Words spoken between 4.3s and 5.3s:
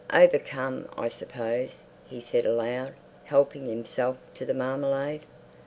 to the marmalade.